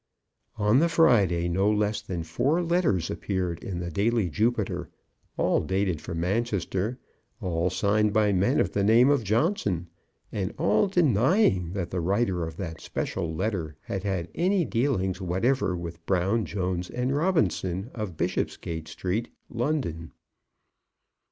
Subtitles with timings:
[0.57, 4.89] On the Friday no less than four letters appeared in the daily Jupiter,
[5.37, 6.97] all dated from Manchester,
[7.39, 9.89] all signed by men of the name of Johnson,
[10.31, 15.77] and all denying that the writer of that special letter had had any dealings whatever
[15.77, 20.13] with Brown, Jones, and Robinson, of Bishopsgate Street, London.